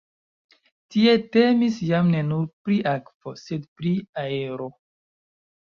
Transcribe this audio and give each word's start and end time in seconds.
Tie 0.95 1.13
temis 1.35 1.77
jam 1.89 2.09
ne 2.15 2.23
nur 2.31 2.49
pri 2.65 2.79
akvo, 2.95 3.37
sed 3.43 3.71
pri 3.77 3.93
aero. 4.23 4.71